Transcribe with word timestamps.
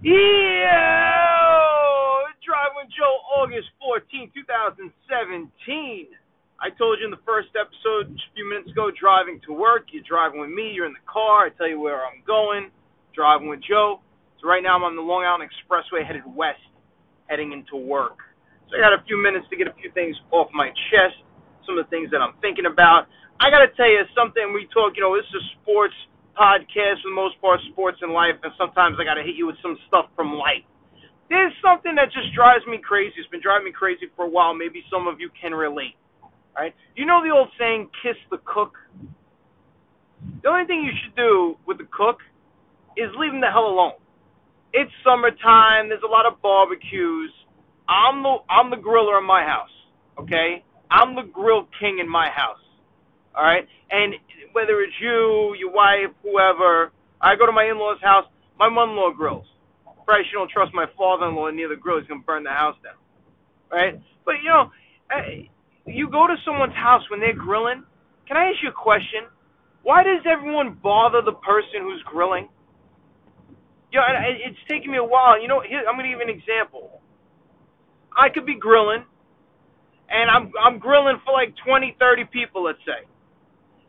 Yeah, 0.00 0.16
Driving 2.40 2.80
with 2.80 2.88
Joe, 2.88 3.20
August 3.36 3.68
14, 3.84 4.32
2017. 4.32 4.88
I 6.56 6.72
told 6.80 6.96
you 6.96 7.04
in 7.04 7.12
the 7.12 7.20
first 7.28 7.52
episode 7.52 8.08
a 8.08 8.32
few 8.32 8.48
minutes 8.48 8.72
ago, 8.72 8.88
driving 8.96 9.44
to 9.44 9.52
work. 9.52 9.92
You're 9.92 10.08
driving 10.08 10.40
with 10.40 10.48
me, 10.48 10.72
you're 10.72 10.88
in 10.88 10.96
the 10.96 11.04
car. 11.04 11.44
I 11.44 11.50
tell 11.52 11.68
you 11.68 11.76
where 11.76 12.00
I'm 12.00 12.24
going, 12.24 12.72
driving 13.12 13.52
with 13.52 13.60
Joe. 13.60 14.00
So 14.40 14.48
right 14.48 14.64
now 14.64 14.80
I'm 14.80 14.88
on 14.88 14.96
the 14.96 15.04
Long 15.04 15.20
Island 15.20 15.44
Expressway 15.44 16.00
headed 16.00 16.24
west, 16.24 16.64
heading 17.28 17.52
into 17.52 17.76
work. 17.76 18.24
So 18.72 18.80
I 18.80 18.80
got 18.80 18.96
a 18.96 19.04
few 19.04 19.20
minutes 19.20 19.52
to 19.52 19.56
get 19.60 19.68
a 19.68 19.76
few 19.76 19.92
things 19.92 20.16
off 20.32 20.48
my 20.56 20.72
chest, 20.88 21.20
some 21.68 21.76
of 21.76 21.84
the 21.84 21.92
things 21.92 22.08
that 22.16 22.24
I'm 22.24 22.40
thinking 22.40 22.64
about. 22.64 23.04
I 23.36 23.52
got 23.52 23.68
to 23.68 23.70
tell 23.76 23.92
you 23.92 24.00
something. 24.16 24.56
We 24.56 24.64
talk, 24.72 24.96
you 24.96 25.04
know, 25.04 25.12
this 25.12 25.28
is 25.28 25.44
sports 25.60 25.92
podcast 26.36 27.02
for 27.02 27.10
the 27.10 27.16
most 27.16 27.40
part, 27.40 27.60
sports 27.72 27.98
and 28.02 28.12
life, 28.12 28.36
and 28.42 28.52
sometimes 28.58 28.96
I 29.00 29.04
got 29.04 29.14
to 29.14 29.22
hit 29.22 29.34
you 29.34 29.46
with 29.46 29.56
some 29.62 29.76
stuff 29.88 30.06
from 30.16 30.34
life. 30.34 30.64
There's 31.28 31.52
something 31.62 31.94
that 31.94 32.10
just 32.10 32.34
drives 32.34 32.66
me 32.66 32.78
crazy. 32.82 33.14
It's 33.18 33.30
been 33.30 33.42
driving 33.42 33.66
me 33.66 33.72
crazy 33.72 34.10
for 34.16 34.26
a 34.26 34.28
while. 34.28 34.54
Maybe 34.54 34.82
some 34.90 35.06
of 35.06 35.20
you 35.20 35.30
can 35.40 35.54
relate. 35.54 35.94
Right? 36.56 36.74
You 36.96 37.06
know 37.06 37.22
the 37.22 37.30
old 37.30 37.48
saying, 37.58 37.90
"Kiss 38.02 38.16
the 38.30 38.38
cook." 38.44 38.76
The 40.42 40.48
only 40.48 40.66
thing 40.66 40.82
you 40.82 40.92
should 41.02 41.14
do 41.16 41.56
with 41.66 41.78
the 41.78 41.86
cook 41.90 42.18
is 42.96 43.08
leave 43.16 43.32
him 43.32 43.40
the 43.40 43.50
hell 43.50 43.66
alone. 43.66 43.94
It's 44.72 44.90
summertime. 45.04 45.88
There's 45.88 46.02
a 46.02 46.10
lot 46.10 46.26
of 46.26 46.42
barbecues. 46.42 47.32
I'm 47.88 48.22
the 48.22 48.36
I'm 48.48 48.70
the 48.70 48.76
griller 48.76 49.18
in 49.18 49.26
my 49.26 49.42
house. 49.42 49.70
Okay, 50.18 50.62
I'm 50.90 51.14
the 51.14 51.22
grill 51.22 51.66
king 51.78 51.98
in 51.98 52.08
my 52.08 52.28
house. 52.28 52.60
All 53.34 53.44
right, 53.44 53.66
and 53.90 54.14
whether 54.52 54.80
it's 54.80 54.94
you, 55.00 55.54
your 55.58 55.70
wife, 55.70 56.10
whoever, 56.22 56.90
I 57.20 57.36
go 57.36 57.46
to 57.46 57.52
my 57.52 57.64
in-laws' 57.64 58.02
house. 58.02 58.24
My 58.58 58.68
mother-in-law 58.68 59.12
grills. 59.16 59.46
Probably 60.04 60.24
she 60.26 60.32
don't 60.32 60.50
trust 60.50 60.74
my 60.74 60.86
father-in-law 60.98 61.50
near 61.50 61.68
the 61.68 61.76
grill. 61.76 62.00
He's 62.00 62.08
gonna 62.08 62.20
burn 62.26 62.42
the 62.42 62.50
house 62.50 62.76
down. 62.82 62.98
Right? 63.70 64.00
But 64.24 64.42
you 64.42 64.50
know, 64.50 64.70
you 65.86 66.10
go 66.10 66.26
to 66.26 66.36
someone's 66.44 66.74
house 66.74 67.02
when 67.10 67.20
they're 67.20 67.32
grilling. 67.32 67.84
Can 68.26 68.36
I 68.36 68.50
ask 68.50 68.58
you 68.62 68.70
a 68.70 68.72
question? 68.72 69.30
Why 69.82 70.02
does 70.02 70.20
everyone 70.26 70.78
bother 70.82 71.22
the 71.22 71.32
person 71.32 71.82
who's 71.82 72.02
grilling? 72.04 72.48
You 73.92 74.00
know, 74.00 74.06
it's 74.44 74.58
taking 74.68 74.90
me 74.90 74.98
a 74.98 75.04
while. 75.04 75.40
You 75.40 75.48
know, 75.48 75.62
here, 75.66 75.82
I'm 75.88 75.96
gonna 75.96 76.08
give 76.08 76.18
you 76.18 76.26
an 76.26 76.34
example. 76.34 77.00
I 78.10 78.28
could 78.28 78.44
be 78.44 78.58
grilling, 78.58 79.04
and 80.10 80.30
I'm 80.30 80.52
I'm 80.60 80.78
grilling 80.78 81.20
for 81.24 81.32
like 81.32 81.54
20, 81.64 81.96
30 81.98 82.24
people, 82.24 82.64
let's 82.64 82.82
say 82.84 83.06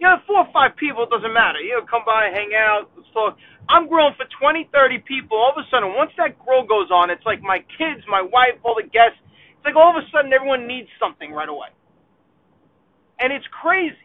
you 0.00 0.08
know, 0.08 0.16
four 0.26 0.48
or 0.48 0.50
five 0.52 0.74
people, 0.80 1.04
it 1.04 1.12
doesn't 1.12 1.32
matter. 1.32 1.60
You 1.60 1.76
know, 1.78 1.84
come 1.84 2.02
by, 2.08 2.32
hang 2.32 2.56
out, 2.56 2.88
let's 2.96 3.08
talk. 3.12 3.36
I'm 3.68 3.86
grilling 3.86 4.16
for 4.16 4.24
20, 4.40 4.68
30 4.72 5.04
people. 5.04 5.36
All 5.36 5.52
of 5.52 5.60
a 5.60 5.66
sudden, 5.68 5.92
once 5.94 6.10
that 6.16 6.40
grill 6.40 6.64
goes 6.64 6.88
on, 6.90 7.12
it's 7.12 7.22
like 7.28 7.44
my 7.44 7.60
kids, 7.76 8.00
my 8.08 8.24
wife, 8.24 8.56
all 8.64 8.74
the 8.74 8.88
guests. 8.88 9.20
It's 9.60 9.64
like 9.68 9.76
all 9.76 9.92
of 9.92 10.00
a 10.00 10.06
sudden 10.08 10.32
everyone 10.32 10.66
needs 10.66 10.88
something 10.96 11.30
right 11.36 11.48
away. 11.48 11.68
And 13.20 13.30
it's 13.32 13.44
crazy. 13.52 14.00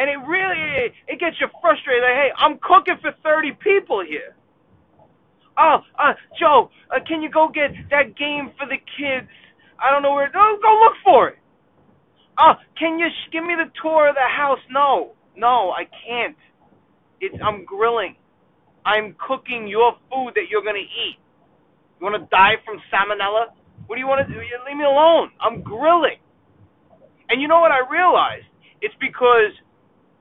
And 0.00 0.08
it 0.08 0.18
really, 0.26 0.90
it 1.06 1.20
gets 1.20 1.36
you 1.38 1.46
frustrated. 1.60 2.02
Like, 2.02 2.18
hey, 2.18 2.30
I'm 2.40 2.56
cooking 2.64 2.96
for 3.04 3.12
30 3.22 3.52
people 3.60 4.02
here. 4.02 4.34
Oh, 5.60 5.78
uh, 6.00 6.14
Joe, 6.40 6.70
uh, 6.90 6.98
can 7.06 7.22
you 7.22 7.30
go 7.30 7.46
get 7.52 7.70
that 7.90 8.16
game 8.16 8.50
for 8.58 8.66
the 8.66 8.80
kids? 8.98 9.28
I 9.78 9.92
don't 9.92 10.02
know 10.02 10.14
where. 10.14 10.32
Oh, 10.34 10.58
go 10.62 10.72
look 10.82 10.96
for 11.04 11.28
it. 11.28 11.33
Oh, 12.38 12.54
can 12.78 12.98
you 12.98 13.08
sh- 13.08 13.30
give 13.32 13.44
me 13.44 13.54
the 13.56 13.70
tour 13.82 14.08
of 14.08 14.14
the 14.16 14.28
house? 14.28 14.60
No, 14.70 15.12
no, 15.36 15.70
I 15.72 15.84
can't. 16.06 16.36
It's 17.20 17.36
I'm 17.44 17.64
grilling. 17.64 18.16
I'm 18.86 19.16
cooking 19.18 19.68
your 19.68 19.94
food 20.10 20.32
that 20.36 20.48
you're 20.50 20.64
gonna 20.64 20.80
eat. 20.84 21.18
You 22.00 22.06
want 22.06 22.16
to 22.22 22.28
die 22.30 22.56
from 22.64 22.80
salmonella? 22.92 23.54
What 23.86 23.96
do 23.96 24.00
you 24.00 24.08
want 24.08 24.26
to 24.26 24.32
do? 24.32 24.40
Leave 24.40 24.76
me 24.78 24.84
alone. 24.84 25.30
I'm 25.40 25.62
grilling. 25.62 26.18
And 27.30 27.42
you 27.42 27.48
know 27.48 27.60
what 27.60 27.72
I 27.72 27.80
realized? 27.90 28.46
It's 28.82 28.94
because 29.00 29.52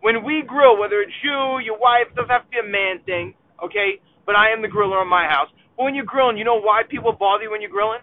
when 0.01 0.23
we 0.25 0.43
grill, 0.47 0.79
whether 0.79 1.01
it's 1.01 1.13
you, 1.23 1.59
your 1.63 1.79
wife, 1.79 2.07
doesn't 2.15 2.29
have 2.31 2.45
to 2.45 2.51
be 2.51 2.59
a 2.59 2.69
man 2.69 3.01
thing, 3.05 3.35
okay? 3.63 4.01
But 4.25 4.35
I 4.35 4.51
am 4.51 4.61
the 4.61 4.69
griller 4.69 5.01
in 5.03 5.09
my 5.09 5.25
house. 5.27 5.49
But 5.77 5.85
when 5.85 5.95
you're 5.95 6.05
grilling, 6.05 6.37
you 6.37 6.45
know 6.45 6.61
why 6.61 6.83
people 6.89 7.13
bother 7.13 7.45
you 7.45 7.51
when 7.51 7.61
you're 7.61 7.71
grilling? 7.71 8.01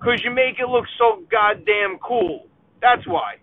Because 0.00 0.22
you 0.24 0.32
make 0.32 0.60
it 0.60 0.68
look 0.68 0.86
so 0.98 1.24
goddamn 1.30 1.98
cool. 2.02 2.47
That's 2.80 3.06
why. 3.06 3.36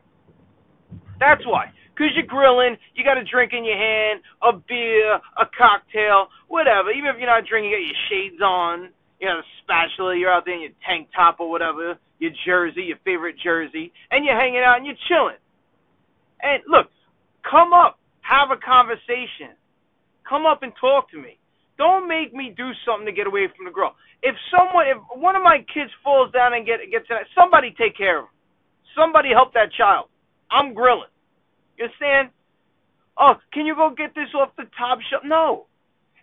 That's 1.20 1.46
why. 1.46 1.72
Because 1.96 2.12
you're 2.16 2.28
grilling, 2.28 2.76
you 2.94 3.04
got 3.08 3.18
a 3.18 3.24
drink 3.24 3.54
in 3.56 3.64
your 3.64 3.78
hand, 3.80 4.20
a 4.44 4.52
beer, 4.52 5.16
a 5.16 5.48
cocktail, 5.56 6.28
whatever. 6.48 6.92
Even 6.92 7.08
if 7.08 7.16
you're 7.18 7.32
not 7.32 7.48
drinking, 7.48 7.72
you 7.72 7.80
got 7.80 7.88
your 7.88 8.04
shades 8.12 8.42
on, 8.44 8.92
you 9.20 9.28
got 9.32 9.40
a 9.40 9.48
spatula, 9.64 10.18
you're 10.18 10.32
out 10.32 10.44
there 10.44 10.56
in 10.56 10.62
your 10.62 10.76
tank 10.84 11.08
top 11.16 11.40
or 11.40 11.50
whatever, 11.50 11.96
your 12.20 12.32
jersey, 12.46 12.92
your 12.92 13.00
favorite 13.06 13.36
jersey, 13.40 13.94
and 14.12 14.26
you're 14.26 14.36
hanging 14.36 14.60
out 14.60 14.78
and 14.78 14.86
you're 14.86 15.00
chilling. 15.08 15.40
And 16.44 16.64
look, 16.68 16.92
come 17.50 17.72
up, 17.72 17.98
have 18.22 18.52
a 18.52 18.60
conversation. 18.60 19.56
Come 20.28 20.46
up 20.46 20.64
and 20.64 20.74
talk 20.82 21.10
to 21.12 21.18
me. 21.18 21.40
Don't 21.78 22.08
make 22.08 22.34
me 22.34 22.54
do 22.56 22.72
something 22.84 23.06
to 23.06 23.16
get 23.16 23.28
away 23.28 23.48
from 23.56 23.66
the 23.66 23.72
girl. 23.72 23.96
If 24.24 24.36
someone, 24.52 24.88
if 24.88 24.98
one 25.16 25.36
of 25.36 25.44
my 25.44 25.64
kids 25.72 25.92
falls 26.04 26.32
down 26.32 26.54
and 26.54 26.66
get 26.66 26.80
gets 26.92 27.06
somebody 27.38 27.76
take 27.78 27.96
care 27.96 28.20
of 28.20 28.26
him. 28.26 28.35
Somebody 28.96 29.30
help 29.30 29.54
that 29.54 29.72
child. 29.78 30.08
I'm 30.50 30.74
grilling. 30.74 31.12
You're 31.78 31.94
saying, 32.00 32.30
Oh, 33.18 33.36
can 33.54 33.66
you 33.66 33.76
go 33.76 33.92
get 33.96 34.14
this 34.14 34.32
off 34.36 34.52
the 34.58 34.68
top 34.78 35.00
shelf? 35.10 35.24
No. 35.24 35.68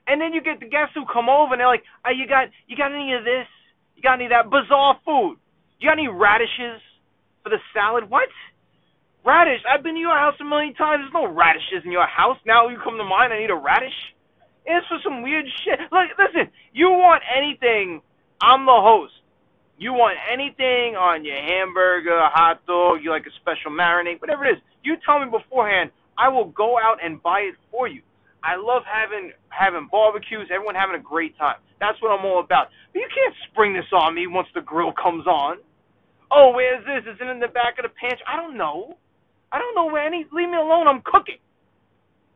And 0.06 0.20
then 0.20 0.32
you 0.34 0.42
get 0.42 0.60
the 0.60 0.68
guests 0.68 0.92
who 0.94 1.04
come 1.08 1.28
over 1.28 1.54
and 1.54 1.60
they're 1.60 1.70
like, 1.70 1.84
"Oh, 2.04 2.10
you 2.10 2.26
got 2.26 2.48
you 2.66 2.76
got 2.76 2.92
any 2.92 3.14
of 3.14 3.24
this? 3.24 3.46
You 3.96 4.02
got 4.02 4.14
any 4.14 4.26
of 4.26 4.34
that 4.34 4.50
bizarre 4.50 4.98
food? 5.04 5.38
You 5.78 5.88
got 5.88 5.96
any 5.98 6.08
radishes 6.08 6.82
for 7.42 7.50
the 7.50 7.58
salad? 7.72 8.10
What? 8.10 8.28
Radish? 9.24 9.62
I've 9.62 9.82
been 9.84 9.94
to 9.94 10.00
your 10.00 10.18
house 10.18 10.34
a 10.40 10.44
million 10.44 10.74
times. 10.74 11.06
There's 11.06 11.14
no 11.14 11.30
radishes 11.32 11.86
in 11.86 11.92
your 11.92 12.06
house. 12.06 12.36
Now 12.44 12.68
you 12.68 12.78
come 12.82 12.98
to 12.98 13.04
mine, 13.04 13.30
I 13.30 13.38
need 13.38 13.50
a 13.50 13.56
radish. 13.56 13.94
It's 14.66 14.86
for 14.88 14.98
some 15.02 15.22
weird 15.22 15.46
shit. 15.64 15.78
Look, 15.92 16.10
listen. 16.18 16.50
You 16.74 16.90
want 16.90 17.22
anything? 17.30 18.02
I'm 18.42 18.66
the 18.66 18.74
host. 18.82 19.14
You 19.78 19.92
want 19.92 20.16
anything 20.30 20.94
on 20.94 21.24
your 21.24 21.36
hamburger, 21.40 22.20
hot 22.30 22.64
dog, 22.66 23.00
you 23.02 23.10
like 23.10 23.26
a 23.26 23.34
special 23.40 23.70
marinade, 23.72 24.20
whatever 24.20 24.46
it 24.46 24.58
is. 24.58 24.62
You 24.84 24.96
tell 25.04 25.18
me 25.18 25.26
beforehand. 25.30 25.90
I 26.18 26.28
will 26.28 26.46
go 26.46 26.78
out 26.78 26.98
and 27.02 27.22
buy 27.22 27.40
it 27.50 27.54
for 27.70 27.88
you. 27.88 28.02
I 28.44 28.56
love 28.56 28.82
having 28.86 29.32
having 29.48 29.88
barbecues, 29.90 30.50
everyone 30.52 30.74
having 30.74 30.96
a 30.96 31.02
great 31.02 31.36
time. 31.38 31.56
That's 31.80 32.00
what 32.02 32.10
I'm 32.10 32.24
all 32.26 32.40
about. 32.40 32.68
But 32.92 33.00
you 33.00 33.08
can't 33.14 33.34
spring 33.50 33.72
this 33.72 33.86
on 33.92 34.14
me 34.14 34.26
once 34.26 34.48
the 34.54 34.60
grill 34.60 34.92
comes 34.92 35.26
on. 35.26 35.58
Oh, 36.30 36.52
where's 36.54 36.84
this? 36.84 37.06
Is 37.12 37.18
it 37.20 37.28
in 37.28 37.40
the 37.40 37.48
back 37.48 37.78
of 37.78 37.84
the 37.84 37.94
pantry? 37.94 38.24
I 38.26 38.36
don't 38.36 38.56
know. 38.56 38.96
I 39.52 39.58
don't 39.58 39.74
know 39.74 39.86
where 39.86 40.04
any. 40.04 40.26
Leave 40.32 40.48
me 40.48 40.56
alone. 40.56 40.88
I'm 40.88 41.02
cooking. 41.04 41.38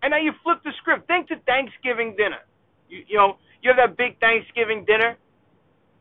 And 0.03 0.11
now 0.13 0.19
you 0.19 0.33
flip 0.45 0.63
the 0.65 0.73
script. 0.79 1.07
Think 1.09 1.29
to 1.29 1.37
Thanksgiving 1.47 2.15
dinner. 2.17 2.45
You, 2.89 3.03
you 3.09 3.17
know, 3.17 3.39
you 3.63 3.73
have 3.73 3.79
that 3.79 3.97
big 3.97 4.21
Thanksgiving 4.21 4.85
dinner. 4.85 5.17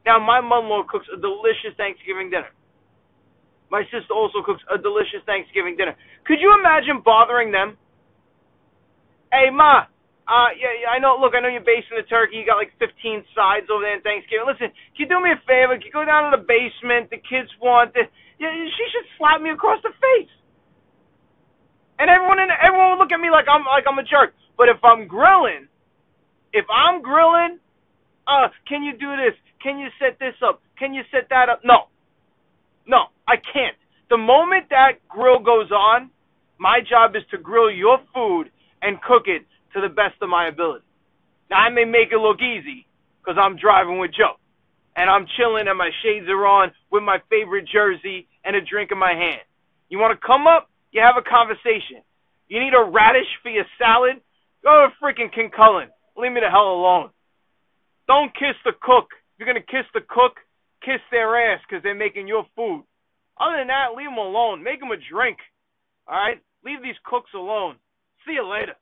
Now, 0.06 0.22
my 0.22 0.40
mother-in-law 0.40 0.86
cooks 0.90 1.08
a 1.10 1.18
delicious 1.18 1.74
Thanksgiving 1.78 2.30
dinner. 2.30 2.50
My 3.74 3.84
sister 3.90 4.14
also 4.14 4.46
cooks 4.46 4.62
a 4.70 4.78
delicious 4.78 5.26
Thanksgiving 5.26 5.76
dinner. 5.76 5.98
Could 6.30 6.38
you 6.40 6.54
imagine 6.54 7.02
bothering 7.02 7.52
them? 7.52 7.78
Hey, 9.34 9.50
ma, 9.50 9.90
uh, 10.30 10.50
yeah, 10.58 10.90
I 10.90 10.98
know. 10.98 11.18
Look, 11.22 11.34
I 11.38 11.42
know 11.42 11.50
you're 11.50 11.66
basing 11.66 11.98
the 11.98 12.06
turkey. 12.06 12.42
You 12.42 12.46
got 12.46 12.58
like 12.58 12.74
15 12.78 12.90
sides 13.38 13.70
over 13.70 13.86
there 13.86 13.98
in 13.98 14.02
Thanksgiving. 14.02 14.50
Listen, 14.50 14.74
can 14.98 15.06
you 15.06 15.10
do 15.10 15.22
me 15.22 15.34
a 15.34 15.42
favor? 15.46 15.78
Can 15.78 15.86
you 15.86 15.94
go 15.94 16.06
down 16.06 16.30
to 16.30 16.38
the 16.38 16.46
basement? 16.46 17.14
The 17.14 17.22
kids 17.22 17.50
want 17.62 17.94
it. 17.94 18.10
Yeah, 18.42 18.50
she 18.50 18.86
should 18.90 19.06
slap 19.18 19.42
me 19.42 19.54
across 19.54 19.82
the 19.86 19.94
face. 19.94 20.34
And 21.98 22.10
everyone 22.10 22.42
in 22.42 22.50
everyone 22.52 22.98
would 22.98 23.02
look 23.06 23.14
at 23.14 23.22
me 23.22 23.32
like 23.32 23.46
I'm 23.48 23.64
like 23.64 23.86
I'm 23.88 24.02
a 24.02 24.04
jerk. 24.04 24.34
But 24.58 24.68
if 24.68 24.82
I'm 24.84 25.08
grilling, 25.08 25.70
if 26.52 26.66
I'm 26.68 27.02
grilling, 27.02 27.60
uh, 28.28 28.50
can 28.68 28.84
you 28.84 28.94
do 28.94 29.16
this? 29.16 29.36
Can 29.62 29.80
you 29.80 29.88
set 30.00 30.20
this 30.20 30.36
up? 30.46 30.62
Can 30.78 30.94
you 30.94 31.02
set 31.12 31.30
that 31.30 31.50
up? 31.50 31.62
No. 31.64 31.90
No, 32.88 33.10
I 33.28 33.36
can't. 33.38 33.76
The 34.10 34.18
moment 34.18 34.70
that 34.70 35.02
grill 35.10 35.40
goes 35.40 35.72
on, 35.72 36.12
my 36.58 36.80
job 36.88 37.16
is 37.16 37.24
to 37.32 37.38
grill 37.38 37.72
your 37.72 38.00
food 38.14 38.52
and 38.82 39.02
cook 39.02 39.24
it 39.26 39.46
to 39.74 39.82
the 39.82 39.90
best 39.90 40.16
of 40.22 40.30
my 40.30 40.48
ability. 40.48 40.86
Now, 41.50 41.58
I 41.58 41.70
may 41.70 41.86
make 41.86 42.12
it 42.12 42.18
look 42.18 42.42
easy 42.42 42.86
because 43.20 43.38
I'm 43.42 43.58
driving 43.58 44.00
with 44.00 44.12
Joe 44.12 44.38
and 44.96 45.10
I'm 45.10 45.28
chilling 45.38 45.68
and 45.68 45.78
my 45.78 45.90
shades 46.04 46.28
are 46.30 46.46
on 46.46 46.72
with 46.92 47.04
my 47.04 47.18
favorite 47.30 47.68
jersey 47.72 48.28
and 48.44 48.56
a 48.56 48.62
drink 48.62 48.92
in 48.92 48.98
my 48.98 49.14
hand. 49.14 49.42
You 49.90 50.00
want 50.00 50.20
to 50.20 50.26
come 50.26 50.48
up? 50.48 50.70
You 50.92 51.02
have 51.02 51.18
a 51.18 51.28
conversation. 51.28 52.02
You 52.48 52.60
need 52.60 52.74
a 52.74 52.90
radish 52.90 53.28
for 53.44 53.50
your 53.50 53.66
salad? 53.78 54.22
Go 54.64 54.88
to 54.88 54.94
freaking 55.04 55.34
King 55.34 55.50
Kullen. 55.52 55.88
Leave 56.18 56.32
me 56.32 56.42
the 56.42 56.50
hell 56.50 56.72
alone. 56.72 57.10
Don't 58.08 58.34
kiss 58.34 58.56
the 58.64 58.74
cook. 58.82 59.10
If 59.12 59.40
you're 59.40 59.48
gonna 59.48 59.62
kiss 59.62 59.86
the 59.94 60.02
cook, 60.02 60.40
kiss 60.82 61.02
their 61.12 61.36
ass 61.54 61.62
because 61.68 61.84
they're 61.84 61.96
making 61.96 62.28
your 62.28 62.46
food. 62.56 62.84
Other 63.40 63.58
than 63.58 63.68
that, 63.68 63.96
leave 63.96 64.10
them 64.10 64.18
alone. 64.18 64.64
Make 64.64 64.80
them 64.80 64.92
a 64.92 64.98
drink. 64.98 65.38
All 66.08 66.16
right? 66.16 66.42
Leave 66.64 66.82
these 66.82 66.98
cooks 67.06 67.30
alone. 67.36 67.76
See 68.26 68.34
you 68.34 68.48
later. 68.48 68.74